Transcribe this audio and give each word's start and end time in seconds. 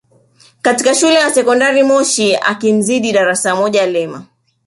katika 0.61 0.95
Shule 0.95 1.13
ya 1.13 1.29
Sekondari 1.31 1.83
Moshi 1.83 2.35
akimzidi 2.35 3.11
darasa 3.11 3.55
moja 3.55 3.85
Lema 3.85 4.25